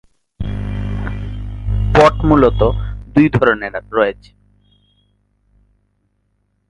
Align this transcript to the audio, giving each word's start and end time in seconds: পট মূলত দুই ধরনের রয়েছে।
পট 1.95 2.15
মূলত 2.25 2.61
দুই 3.15 3.27
ধরনের 3.29 3.73
রয়েছে। 3.91 4.31